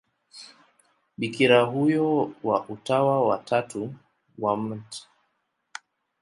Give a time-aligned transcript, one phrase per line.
[1.19, 3.93] Bikira huyo wa Utawa wa Tatu
[4.39, 5.07] wa Mt.